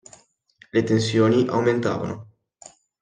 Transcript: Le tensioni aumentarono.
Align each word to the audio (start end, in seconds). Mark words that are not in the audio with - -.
Le 0.71 0.83
tensioni 0.83 1.47
aumentarono. 1.49 2.17